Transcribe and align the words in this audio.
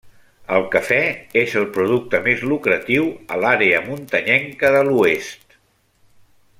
El 0.59 0.63
cafè 0.75 0.97
és 1.41 1.53
el 1.59 1.67
producte 1.75 2.21
més 2.29 2.41
lucratiu 2.53 3.05
a 3.35 3.39
l'àrea 3.45 3.85
muntanyenca 3.91 4.75
de 4.79 4.83
l'oest. 4.91 5.59